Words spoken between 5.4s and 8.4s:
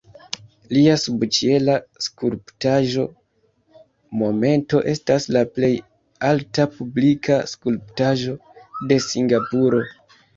plej alta publika skulptaĵo